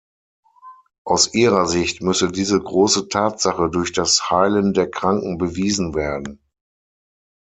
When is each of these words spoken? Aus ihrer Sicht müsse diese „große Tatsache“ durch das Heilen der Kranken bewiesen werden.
Aus 1.05 1.31
ihrer 1.35 1.67
Sicht 1.67 2.01
müsse 2.01 2.31
diese 2.31 2.59
„große 2.59 3.07
Tatsache“ 3.09 3.69
durch 3.69 3.91
das 3.93 4.31
Heilen 4.31 4.73
der 4.73 4.89
Kranken 4.89 5.37
bewiesen 5.37 5.93
werden. 5.93 6.39